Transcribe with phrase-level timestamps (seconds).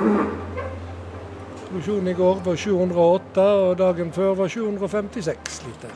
[0.00, 5.92] Produksjonen i går var 708, og dagen før var 756 liter.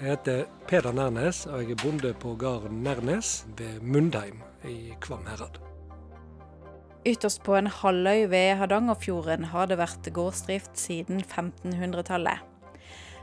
[0.00, 5.26] Jeg heter Peder Nærnes, og jeg er bonde på gården Nærnes ved Mundheim i Kvam
[5.30, 5.60] herad.
[7.06, 12.38] Ytterst på en halvøy ved Hardangerfjorden har det vært gårdsdrift siden 1500-tallet.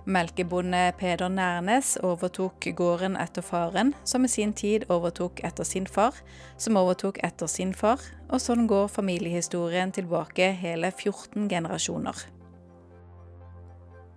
[0.08, 6.16] Melkebonde Peder Nærnes overtok gården etter faren, som i sin tid overtok etter sin far,
[6.56, 8.00] som overtok etter sin far,
[8.32, 12.24] og sånn går familiehistorien tilbake hele 14 generasjoner.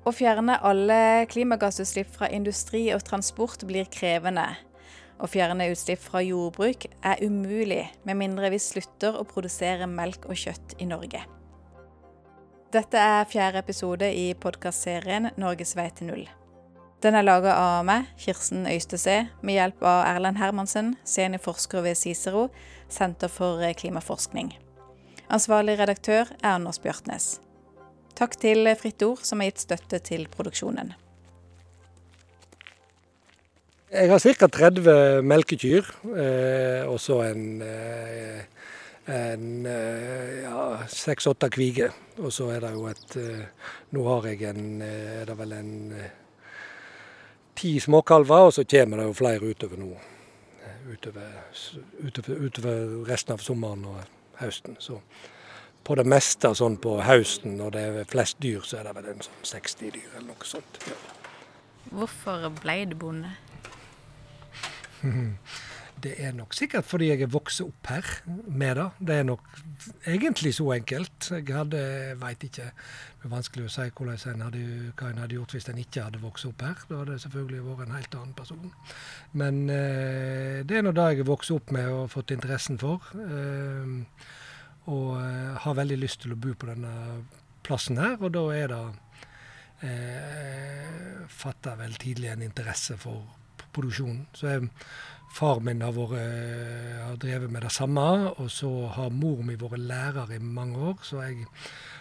[0.07, 4.47] Å fjerne alle klimagassutslipp fra industri og transport blir krevende.
[5.19, 10.39] Å fjerne utslipp fra jordbruk er umulig, med mindre vi slutter å produsere melk og
[10.39, 11.27] kjøtt i Norge.
[12.71, 16.29] Dette er fjerde episode i podkastserien 'Norges vei til null'.
[17.03, 22.49] Den er laga av meg, Kirsten Øystese, med hjelp av Erlend Hermansen, seniorforsker ved Cicero,
[22.89, 24.53] Senter for klimaforskning.
[25.29, 27.41] Ansvarlig redaktør er Anders Bjartnes.
[28.15, 30.95] Takk til Fritt Ord, som har gitt støtte til produksjonen.
[33.91, 34.47] Jeg har ca.
[34.47, 38.47] 30 melkekyr, eh, og så en eh,
[39.07, 41.95] en eh, ja, seks-åtte kviger.
[42.19, 45.53] Og så er det jo et eh, Nå har jeg en eh, Er det vel
[45.57, 45.75] en
[47.61, 49.91] ti småkalver, og så kommer det jo flere utover nå.
[50.91, 51.27] Utover,
[52.01, 53.99] utover, utover resten av sommeren og
[54.41, 54.79] høsten.
[54.81, 55.01] Så
[55.85, 59.11] på det meste sånn på høsten når det er flest dyr, så er det vel
[59.13, 60.81] en sånn 60 dyr eller noe sånt.
[60.89, 60.97] Ja.
[61.91, 63.35] Hvorfor ble du bonde?
[66.01, 68.07] Det er nok sikkert fordi jeg er vokst opp her
[68.47, 68.87] med det.
[69.09, 69.45] Det er nok
[70.09, 71.31] egentlig så enkelt.
[71.35, 71.83] Jeg hadde,
[72.21, 72.71] veit ikke,
[73.21, 73.87] det er vanskelig å si
[74.33, 74.65] en hadde,
[74.97, 76.85] hva en hadde gjort hvis en ikke hadde vokst opp her.
[76.89, 78.73] Da hadde det selvfølgelig vært en helt annen person.
[79.43, 83.11] Men eh, det er nå det jeg er vokst opp med og fått interessen for.
[83.15, 84.31] Eh,
[84.91, 86.95] og eh, har veldig lyst til å bo på denne
[87.67, 88.83] plassen her, og da er det
[89.87, 93.23] eh, Fatta vel tidlig en interesse for
[93.75, 94.25] produksjonen.
[94.35, 94.71] Så jeg
[95.31, 98.03] Far min har, vært, eh, har, drevet med det samme,
[98.37, 100.99] og så har mor mi vært lærer i mange år.
[101.07, 101.47] Så jeg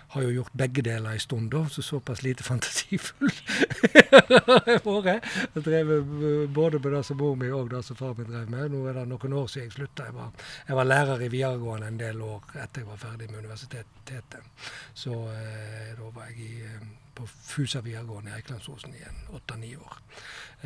[0.10, 5.28] har jo gjort begge deler en stund, så såpass lite fantasifull har jeg vært.
[5.56, 6.14] Jeg drevet
[6.54, 8.74] både med det som mor mi og det som far min drev med.
[8.74, 10.10] Nå er det noen år siden jeg slutta.
[10.10, 10.34] Jeg var,
[10.68, 14.50] jeg var lærer i videregående en del år etter jeg var ferdig med universitetet.
[14.98, 19.06] Så eh, da var jeg i, eh, på Fusa videregående i Eikelandsosen i
[19.38, 20.02] åtte-ni år.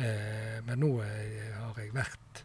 [0.00, 2.44] Eh, men nå eh, har jeg vært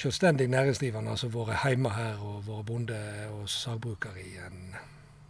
[0.00, 3.00] selvstendig næringsdrivende, altså vært hjemme her og vært bonde
[3.34, 4.74] og sagbruker i en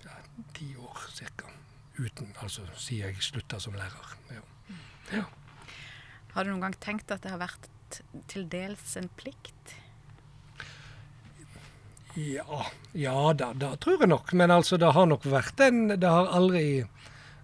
[0.04, 0.16] ja,
[0.56, 1.50] ti år ca.
[1.98, 4.16] Uten, altså siden jeg slutta som lærer.
[4.30, 4.46] Ja.
[5.18, 5.24] Ja.
[6.34, 7.68] Har du noen gang tenkt at det har vært
[8.30, 9.74] til dels en plikt?
[12.18, 14.32] Ja, ja da, da tror jeg nok.
[14.38, 16.84] Men altså, det har nok vært en Det har aldri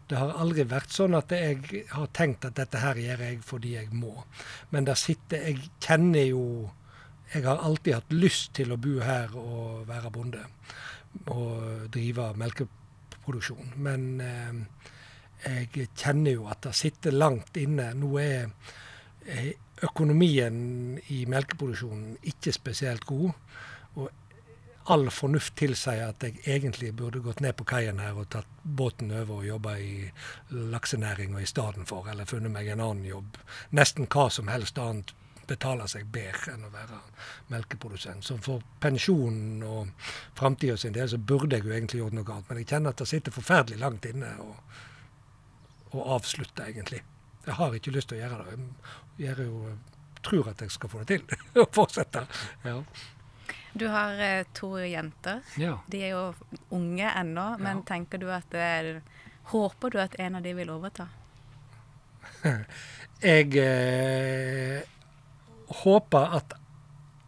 [0.06, 3.72] det har aldri vært sånn at jeg har tenkt at dette her gjør jeg fordi
[3.74, 4.12] jeg må.
[4.70, 6.42] Men der sitter Jeg kjenner jo
[7.32, 10.42] jeg har alltid hatt lyst til å bo her og være bonde
[11.32, 13.72] og drive melkeproduksjon.
[13.82, 14.60] Men eh,
[15.46, 17.90] jeg kjenner jo at det sitter langt inne.
[17.98, 18.50] Nå er
[19.26, 19.50] eh,
[19.86, 23.32] økonomien i melkeproduksjonen ikke spesielt god.
[23.96, 24.08] Og
[24.92, 29.10] all fornuft tilsier at jeg egentlig burde gått ned på kaien her og tatt båten
[29.10, 30.06] over og jobba i
[30.50, 33.40] laksenæringa i stedet for, eller funnet meg en annen jobb.
[33.74, 35.10] Nesten hva som helst annet
[35.46, 37.00] betaler seg bedre enn å være
[37.52, 38.24] melkeprodusent.
[38.26, 42.48] Så for pensjonen og framtida sin del så burde jeg jo egentlig gjort noe annet.
[42.50, 44.54] Men jeg kjenner at det sitter forferdelig langt inne å,
[45.96, 46.98] avslutte, egentlig.
[47.46, 48.56] Jeg har ikke lyst til å gjøre det.
[49.16, 49.76] Jeg gjør jo,
[50.26, 51.44] tror at jeg skal få det til.
[51.62, 52.26] Å fortsette.
[52.66, 52.74] Ja.
[53.72, 55.40] Du har eh, to jenter.
[55.56, 55.78] Ja.
[55.88, 56.34] De er jo
[56.76, 57.86] unge ennå, men ja.
[57.94, 59.00] tenker du at det
[59.46, 61.06] Håper du at en av de vil overta?
[63.22, 64.80] jeg eh,
[65.82, 66.54] håper at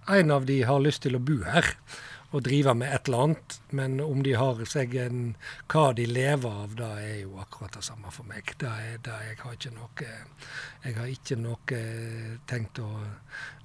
[0.09, 1.67] en av de har lyst til å bo her
[2.29, 3.57] og drive med et eller annet.
[3.73, 5.21] Men om de har seg en
[5.73, 8.53] hva de lever av, det er jo akkurat det samme for meg.
[8.61, 10.11] Det er, det jeg, har ikke noe,
[10.85, 11.83] jeg har ikke noe
[12.51, 12.91] tenkt å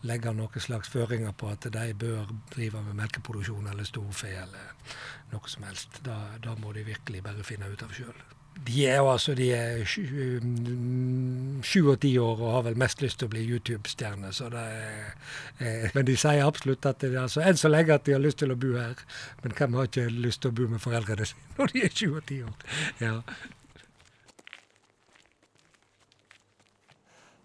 [0.07, 4.95] legge noen slags føringer på at de bør drive med melkeproduksjon eller storfe eller
[5.33, 5.99] noe som helst.
[6.03, 8.15] Da må de virkelig bare finne ut av sjøl.
[8.53, 13.19] De er jo altså de er sju og ti år og har vel mest lyst
[13.19, 14.31] til å bli YouTube-stjerne.
[14.33, 15.15] så det er,
[15.59, 18.37] eh, Men de sier absolutt at det altså enn så lenge at de har lyst
[18.37, 18.95] til å bo her.
[19.43, 22.15] Men hvem har ikke lyst til å bo med foreldrene sine når de er sju
[22.15, 22.55] og ti år?
[23.01, 23.21] Ja.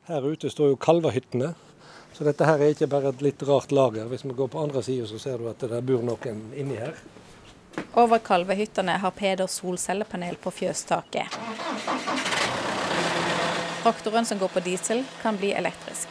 [0.09, 1.55] Her ute står jo kalvehyttene.
[2.17, 4.09] Så dette her er ikke bare et litt rart lager.
[4.11, 6.97] Hvis vi går på andre sida, så ser du at det bor noen inni her.
[7.95, 11.35] Over kalvehyttene har Peder solcellepanel på fjøstaket.
[13.83, 16.09] Traktoren som går på diesel, kan bli elektrisk.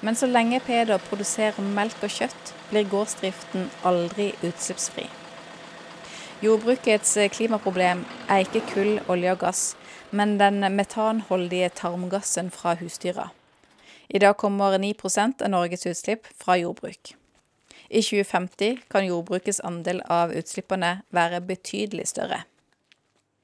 [0.00, 5.08] Men så lenge Peder produserer melk og kjøtt, blir gårdsdriften aldri utslippsfri.
[6.40, 9.64] Jordbrukets klimaproblem er ikke kull, olje og gass,
[10.10, 13.28] men den metanholdige tarmgassen fra husdyra.
[14.08, 17.12] I dag kommer 9% av Norges utslipp fra jordbruk.
[17.90, 22.44] I 2050 kan jordbrukets andel av utslippene være betydelig større.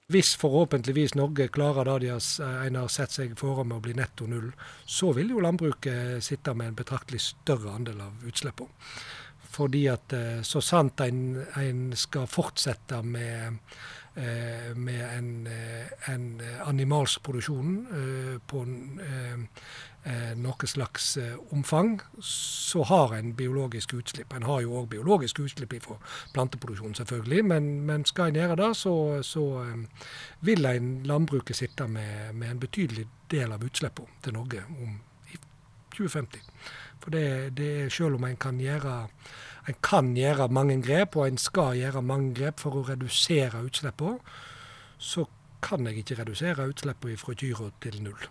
[0.06, 4.28] Hvis forhåpentligvis Norge klarer det de har, har sett seg foran med å bli netto
[4.30, 4.52] null,
[4.86, 8.70] så vil jo landbruket sitte med en betraktelig større andel av utslippene.
[9.56, 13.78] Fordi at eh, så sant en, en skal fortsette med, eh,
[14.16, 17.74] med en, eh, en animalsk produksjon
[18.46, 18.62] på
[20.38, 21.16] noe slags
[21.50, 24.32] omfang, så har en biologisk utslipp.
[24.32, 25.96] En har jo òg biologisk utslipp fra
[26.32, 28.94] planteproduksjon, selvfølgelig, men, men, skal en gjøre det, så,
[29.26, 29.44] så
[30.46, 34.94] vil en landbruket sitte med, med, en betydelig del av utslippene til Norge om
[35.96, 36.46] 2050.
[37.02, 37.26] For det,
[37.58, 38.96] det selv om en kan gjøre
[39.66, 44.20] en kan gjøre mange grep, og en skal gjøre mange grep for å redusere utslippene,
[44.98, 45.26] så
[45.62, 48.28] kan jeg ikke redusere utslippene fra gyro til null.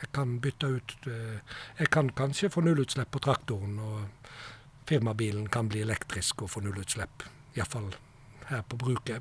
[0.00, 1.40] Jeg kan bytte ut eh,
[1.78, 4.08] Jeg kan kanskje få nullutslipp på traktoren, og
[4.88, 7.26] firmabilen kan bli elektrisk og få nullutslipp.
[7.56, 7.92] Iallfall
[8.48, 9.20] her på bruket.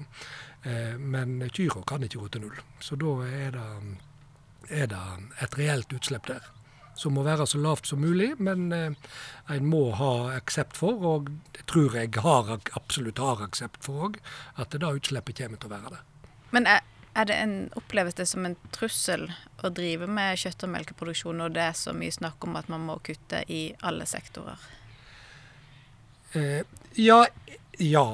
[0.63, 2.63] Eh, men gyro kan ikke gå til null.
[2.79, 3.67] Så da er det,
[4.69, 5.03] er det
[5.43, 6.47] et reelt utslipp der
[6.99, 9.09] som må være så lavt som mulig, men eh,
[9.55, 14.21] en må ha aksept for, og det tror jeg har, absolutt har aksept for òg,
[14.59, 16.01] at det da utslippet kommer til å være det.
[16.55, 16.83] Men er,
[17.15, 19.29] er det en, oppleves det som en trussel
[19.63, 22.85] å drive med kjøtt- og melkeproduksjon når det er så mye snakk om at man
[22.89, 24.59] må kutte i alle sektorer?
[26.37, 26.61] Eh,
[26.99, 27.23] ja.
[27.79, 28.07] Ja.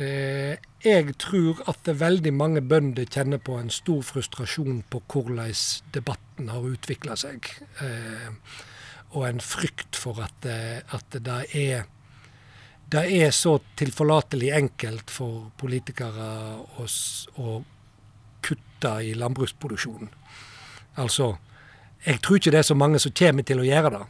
[0.00, 5.54] Eh, jeg tror at veldig mange bønder kjenner på en stor frustrasjon på hvordan
[5.92, 7.48] debatten har utvikla seg.
[7.84, 8.30] Eh,
[9.10, 11.88] og en frykt for at, at det er
[12.90, 16.30] det er så tilforlatelig enkelt for politikere
[16.82, 16.86] å,
[17.38, 17.60] å
[18.42, 20.10] kutte i landbruksproduksjonen.
[20.98, 21.36] Altså,
[22.02, 24.02] jeg tror ikke det er så mange som kommer til å gjøre det.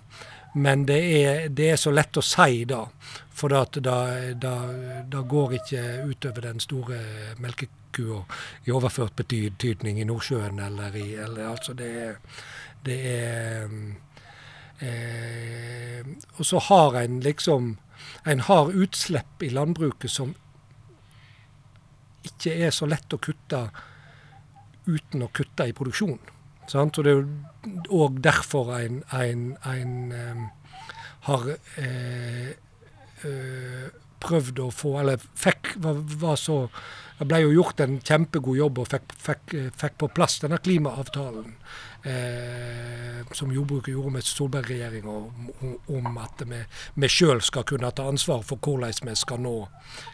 [0.53, 2.83] Men det er, det er så lett å si da.
[3.41, 6.99] For det, går ikke utover den store
[7.41, 8.25] melkekua
[8.67, 12.17] i overført betydning i Nordsjøen eller i eller, altså det,
[12.85, 13.71] det er
[14.81, 16.05] eh,
[16.39, 17.77] Og så har en liksom
[18.25, 20.35] En har utslipp i landbruket som
[22.25, 23.61] ikke er så lett å kutte
[24.87, 26.40] uten å kutte i produksjonen.
[26.71, 26.99] Sant?
[26.99, 30.47] Og Det er òg derfor en, en, en um,
[31.29, 31.51] har
[31.83, 32.51] eh,
[33.29, 33.87] eh,
[34.21, 36.63] prøvd å få Eller fikk var, var, så
[37.19, 41.53] Det ble jo gjort en kjempegod jobb og fikk, fikk, fikk på plass denne klimaavtalen
[42.05, 45.17] eh, som jordbruket gjorde med Solberg-regjeringa,
[45.61, 46.61] om, om, at vi,
[46.95, 49.55] vi sjøl skal kunne ta ansvar for hvordan vi skal nå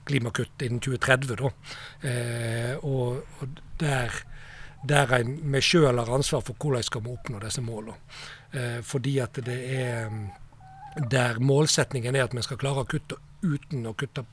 [0.08, 1.36] klimakutt innen 2030.
[1.38, 1.52] Da.
[2.10, 4.22] Eh, og, og der
[4.88, 7.96] der vi sjøl har ansvar for hvordan skal oppnå disse målene.
[8.52, 10.10] Eh, fordi at det er
[10.96, 14.24] der målsetningen er at vi skal klare å kutte uten å kutte,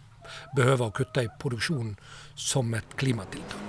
[0.56, 1.98] behøve å kutte i produksjonen
[2.36, 3.60] som et klimatiltak.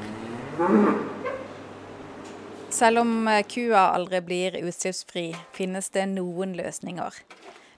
[2.75, 7.19] Selv om eh, kua aldri blir utslippsfri, finnes det noen løsninger.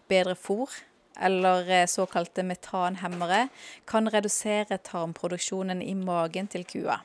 [0.08, 0.72] Bedre fôr
[1.16, 3.48] eller eh, såkalte metanhemmere
[3.88, 7.00] kan redusere tarmproduksjonen i magen til kua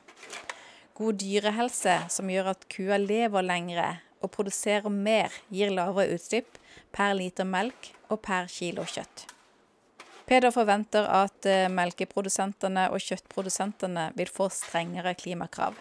[0.94, 3.88] god dyrehelse som gjør at kua lever lengre
[4.22, 6.58] og produserer mer, gir lavere utslipp
[6.94, 9.26] per liter melk og per kilo kjøtt.
[10.28, 15.74] Peder forventer at eh, melkeprodusentene og kjøttprodusentene vil få strengere klimakrav.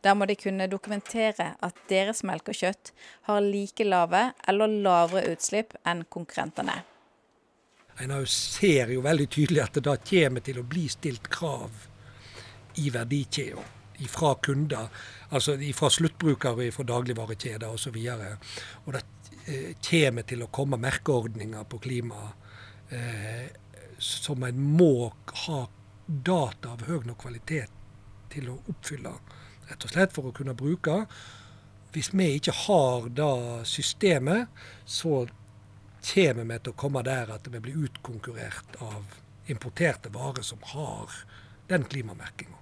[0.00, 2.92] Der må de kunne dokumentere at deres melk og kjøtt
[3.28, 6.78] har like lave eller lavere utslipp enn konkurrentene.
[8.00, 11.84] En ser jo veldig tydelig at det da kommer til å bli stilt krav
[12.80, 14.88] i verdikjeden fra kunder,
[15.28, 17.96] altså fra sluttbrukere fra dagligvarekjeder osv.
[17.96, 18.54] Og,
[18.86, 19.02] og det
[19.46, 22.30] eh, kommer til å komme merkeordninger på klima
[22.88, 23.50] eh,
[24.00, 25.10] som en må
[25.44, 25.60] ha
[26.06, 27.70] data av høy nok kvalitet
[28.32, 29.12] til å oppfylle,
[29.68, 31.04] rett og slett for å kunne bruke.
[31.94, 34.48] Hvis vi ikke har det systemet,
[34.86, 35.26] så
[36.00, 39.18] kommer vi til å komme der at vi blir utkonkurrert av
[39.50, 41.12] importerte varer som har
[41.68, 42.59] den klimamerkinga.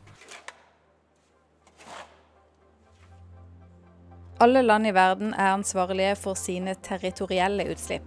[4.40, 8.06] Alle land i verden er ansvarlige for sine territorielle utslipp.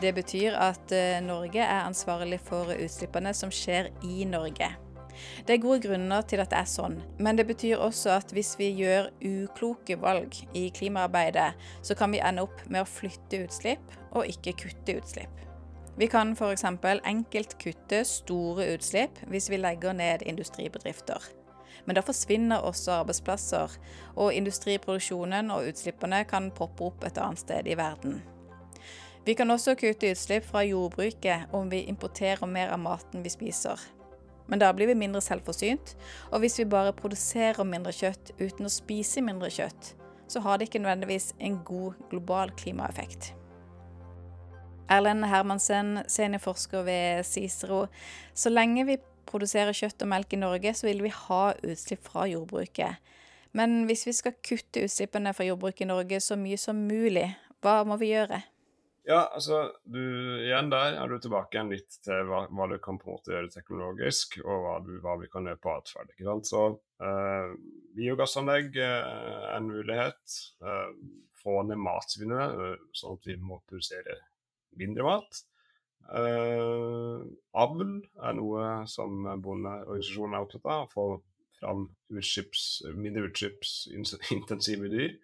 [0.00, 4.68] Det betyr at eh, Norge er ansvarlig for utslippene som skjer i Norge.
[5.46, 8.52] Det er gode grunner til at det er sånn, men det betyr også at hvis
[8.60, 11.50] vi gjør ukloke valg i klimaarbeidet,
[11.82, 15.34] så kan vi ende opp med å flytte utslipp og ikke kutte utslipp.
[15.98, 16.64] Vi kan f.eks.
[17.02, 21.39] enkelt kutte store utslipp hvis vi legger ned industribedrifter.
[21.86, 23.76] Men da forsvinner også arbeidsplasser,
[24.16, 28.20] og industriproduksjonen og utslippene kan poppe opp et annet sted i verden.
[29.24, 33.80] Vi kan også kutte utslipp fra jordbruket om vi importerer mer av maten vi spiser.
[34.50, 35.94] Men da blir vi mindre selvforsynt,
[36.32, 39.92] og hvis vi bare produserer mindre kjøtt uten å spise mindre kjøtt,
[40.30, 43.34] så har det ikke nødvendigvis en god global klimaeffekt.
[44.90, 47.84] Erlend Hermansen, seniorforsker ved Cicero.
[48.34, 48.96] Så lenge vi
[49.30, 53.10] produserer kjøtt og melk i Norge, så vil vi ha utslipp fra jordbruket.
[53.56, 57.26] Men hvis vi skal kutte utslippene fra jordbruket i Norge så mye som mulig,
[57.64, 58.40] hva må vi gjøre?
[59.08, 60.00] Ja, altså, du,
[60.44, 63.32] igjen der er du tilbake igjen litt til hva, hva, du kan på en måte
[63.32, 66.12] gjøre teknologisk, og hva, du, hva vi kan gjøre på atferd.
[66.12, 66.50] ikke sant?
[66.50, 66.62] Så
[67.06, 67.54] eh,
[67.96, 70.36] biogassanlegg eh, er en mulighet.
[70.62, 70.92] Eh,
[71.40, 74.18] få ned matsvinnet, sånn at vi må produsere
[74.76, 75.40] mindre mat.
[76.10, 80.86] Avl er noe som bondeorganisasjonen er opptatt av.
[80.88, 81.04] Å Få
[81.60, 81.84] fram
[82.16, 85.14] utskips, mindre utslippsintensive dyr.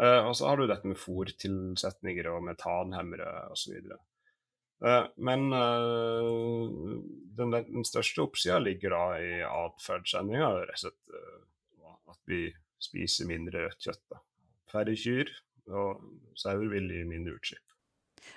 [0.00, 3.74] Uh, og så har du dette med fòrtilsetninger og metanhemmere osv.
[4.82, 6.96] Uh, men uh,
[7.36, 9.34] den, den, største oppsida ligger da i
[11.12, 12.46] uh, at vi
[12.82, 14.04] spiser mindre rødt kjøtt.
[14.14, 14.22] Da.
[14.72, 15.28] Færre kyr,
[15.76, 16.00] og
[16.40, 17.71] sauer vil gi mindre utslipp.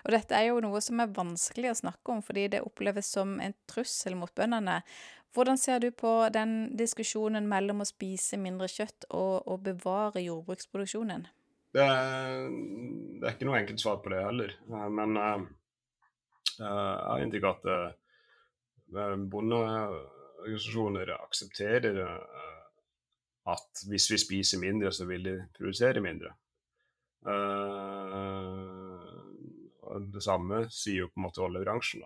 [0.06, 3.38] Og dette er jo noe som er vanskelig å snakke om, fordi det oppleves som
[3.44, 4.82] en trussel mot bøndene.
[5.36, 11.26] Hvordan ser du på den diskusjonen mellom å spise mindre kjøtt og å bevare jordbruksproduksjonen?
[11.76, 12.46] Det er,
[13.20, 14.54] det er, ikke noe enkelt svar på det heller.
[14.72, 15.44] Eh, men uh,
[16.56, 17.66] jeg har inntrykk av at
[18.96, 22.64] uh, bondeorganisasjoner aksepterer uh,
[23.52, 26.32] at hvis vi spiser mindre, så vil de produsere mindre.
[30.00, 32.04] Det samme sier jo på en måte oljebransjen.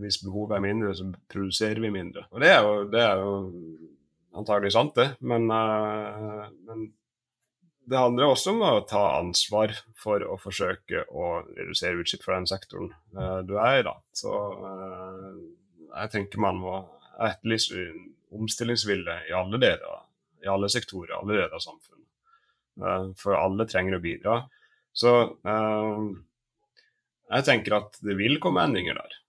[0.00, 2.26] hvis behovet er mindre, så produserer vi mindre.
[2.30, 3.32] Og det er jo, det er jo
[4.34, 5.14] antagelig sant, det.
[5.20, 6.88] Men, men
[7.84, 12.48] det handler også om å ta ansvar for å forsøke å redusere utslipp fra den
[12.48, 13.84] sektoren uh, du er i.
[13.86, 13.94] da.
[14.16, 15.34] Så uh,
[15.90, 16.78] jeg tenker man må
[17.22, 17.86] etterlyse
[18.34, 20.00] omstillingsvilje i alle deler,
[20.42, 22.08] i alle sektorer, alle deler av samfunnet.
[22.80, 24.40] Uh, for alle trenger å bidra.
[24.94, 25.10] Så
[27.30, 29.20] jeg tenker at det vil komme endringer der.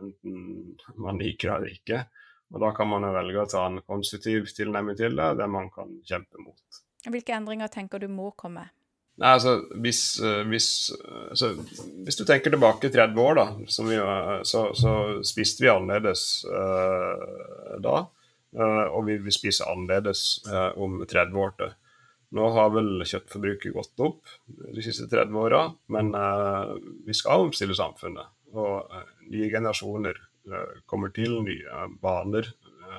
[0.00, 2.02] enten man liker det eller ikke.
[2.50, 5.70] Og da kan man jo velge å ta en konstruktiv tilnærming til det, der man
[5.74, 6.80] kan kjempe mot.
[7.06, 8.66] Hvilke endringer tenker du må komme?
[9.20, 10.68] Nei, altså, hvis, eh, hvis,
[11.28, 11.50] altså,
[12.06, 13.44] hvis, du tenker tilbake 30 år, da,
[13.84, 13.98] vi,
[14.48, 14.94] så, så,
[15.26, 18.06] spiste vi annerledes uh, da.
[18.56, 21.76] Uh, og vi vil spise annerledes uh, om 30 år til.
[22.36, 26.12] Nå har vel kjøttforbruket gått opp de siste 30 åra, men
[27.02, 28.30] vi skal omstille samfunnet.
[28.54, 28.92] Og
[29.32, 30.20] nye generasjoner
[30.86, 32.46] kommer til, nye baner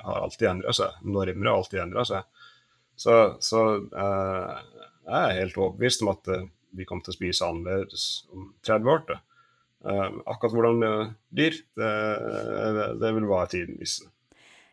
[0.02, 1.02] har alltid endra seg.
[1.04, 2.46] Normer har alltid endra seg.
[2.96, 4.62] Så, så uh,
[5.08, 6.46] jeg er helt overbevist om at uh,
[6.76, 9.14] vi kommer til å spise annerledes om 30 år.
[9.82, 10.92] Uh, akkurat hvordan det
[11.34, 11.92] blir, det,
[12.78, 14.08] det, det vil bare tiden vise.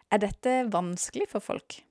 [0.10, 1.82] Er dette vanskelig for folk?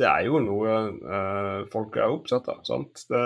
[0.00, 2.62] Det er jo noe folk er opptatt av.
[2.64, 3.02] sant?
[3.10, 3.24] Det,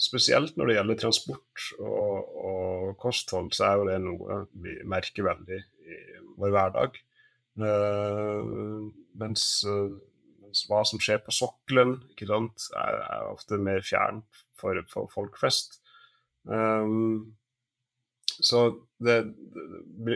[0.00, 5.28] spesielt når det gjelder transport og, og, kosthold, så er jo det noe vi merker
[5.28, 6.00] veldig i
[6.40, 7.00] vår hverdag.
[9.18, 9.44] mens
[10.68, 15.38] hva som skjer på sokkelen, ikke sant, er, er ofte mer fjernt for, for, folk
[15.40, 15.80] flest.
[16.48, 17.34] Um,
[18.38, 18.68] så
[19.02, 19.18] det,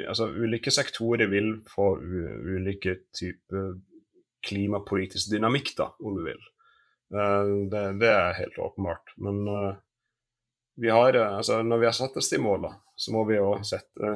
[0.06, 3.74] altså, ulike sektorer vil få ulike typer
[4.46, 6.42] klimapolitisk dynamikk, da, om du vil.
[7.12, 9.14] Uh, det, det, er helt åpenbart.
[9.22, 9.74] Men uh,
[10.80, 13.54] vi har, uh, altså, når vi har satt oss de målene, så må vi jo
[13.66, 14.14] sette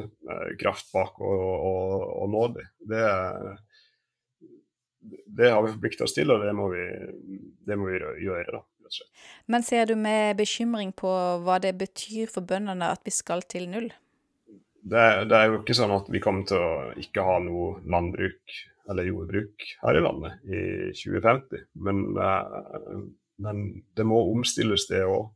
[0.61, 2.75] kraft bak og, og, og nå dem.
[2.93, 3.05] Det
[5.27, 6.85] det har vi forplikta oss til, og det må vi,
[7.67, 8.59] det må vi gjøre.
[8.59, 8.63] da.
[9.51, 11.11] Men ser du med bekymring på
[11.45, 13.91] hva det betyr for bøndene at vi skal til null?
[14.87, 18.59] Det, det, er jo ikke sånn at vi kommer til å ikke ha noe landbruk
[18.87, 20.61] eller jordbruk her i landet i
[20.95, 21.65] 2050.
[21.83, 23.01] Men, eh,
[23.43, 23.65] men
[23.99, 25.33] det må omstilles, det òg.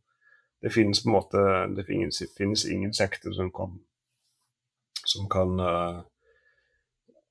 [0.61, 1.42] Det finnes på en måte
[1.75, 3.78] det finnes, finnes ingen sektor som kan,
[5.09, 5.57] som kan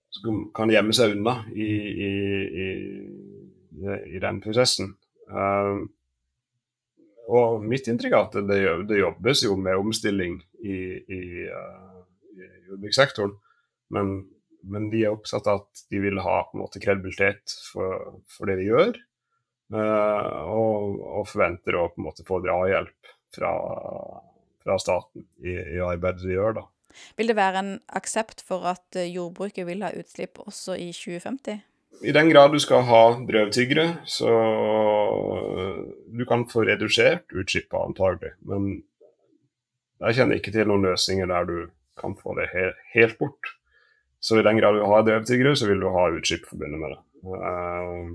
[0.09, 1.69] som kan gjemme seg unna i,
[2.07, 2.11] i,
[2.65, 2.67] i,
[4.15, 4.95] i den prosessen.
[5.29, 5.85] Uh,
[7.29, 8.59] og mitt inntrykk er at det,
[8.89, 10.79] det, jobbes jo med omstilling i,
[11.53, 11.88] uh,
[12.69, 13.33] i jordbrukssektoren,
[13.93, 14.19] men
[14.67, 18.49] men de er oppsatt av at de vil ha på en måte kredibilitet for, for
[18.49, 18.97] det de gjør.
[19.69, 23.51] Uh, og, og, forventer å på en måte få drahjelp fra,
[24.63, 26.57] fra staten i, i, arbeidet de gjør.
[26.57, 26.65] da.
[27.19, 31.61] Vil det være en aksept for at eh, jordbruket vil ha utslipp også i 2050?
[32.01, 34.29] I den grad du skal ha drøvtyggere, så
[36.15, 38.31] du kan få redusert utslippet antagelig.
[38.47, 38.69] Men
[39.99, 41.57] jeg kjenner ikke til noen løsninger der du
[41.99, 43.53] kan få det he helt bort.
[44.19, 46.99] Så i den grad du har drøvtyggere, så vil du ha utslipp forbundet med det.
[47.23, 48.09] Uh,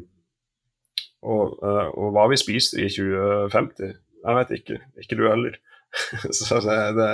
[1.24, 4.78] og, uh, og, hva vi spiste i 2050, jeg vet ikke.
[5.00, 5.56] Ikke du heller.
[6.38, 7.10] så det, det,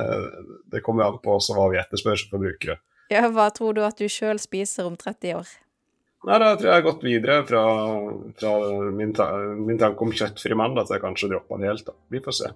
[0.73, 2.79] det, kommer an på også hva vi etterspør som forbrukere.
[3.11, 5.51] Ja, hva tror du at du sjøl spiser om 30 år?
[6.29, 7.63] Nei, Da tror jeg jeg har gått videre fra,
[8.41, 8.51] fra
[8.93, 11.87] min, ta min, tanke om kjøttfri mandag til jeg kanskje droppa det helt.
[11.87, 11.97] da.
[12.13, 12.51] Vi får se.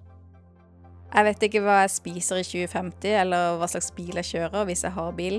[1.15, 4.83] Jeg vet ikke hva jeg spiser i 2050, eller hva slags bil jeg kjører hvis
[4.83, 5.37] jeg har bil,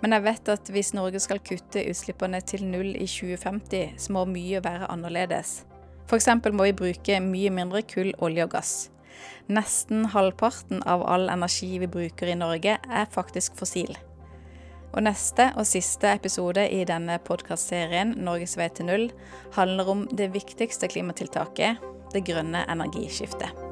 [0.00, 4.24] men jeg vet at hvis Norge skal kutte utslippene til null i 2050, så må
[4.30, 5.66] mye være annerledes.
[6.08, 6.30] F.eks.
[6.48, 8.72] må vi bruke mye mindre kull, olje og gass.
[9.52, 13.92] Nesten halvparten av all energi vi bruker i Norge, er faktisk fossil.
[14.96, 19.12] Og neste og siste episode i denne podkastserien, 'Norges vei til null',
[19.52, 21.76] handler om det viktigste klimatiltaket,
[22.14, 23.67] det grønne energiskiftet.